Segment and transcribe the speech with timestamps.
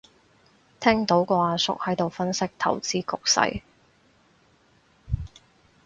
[0.79, 3.61] 聽到個阿叔喺度分析投資局勢